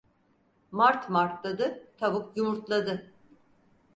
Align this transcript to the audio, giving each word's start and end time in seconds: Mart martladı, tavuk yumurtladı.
Mart 0.71 1.09
martladı, 1.09 1.87
tavuk 1.97 2.37
yumurtladı. 2.37 3.13